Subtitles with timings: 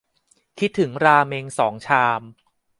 [0.59, 2.21] คิดถึงราเม็งสองชาม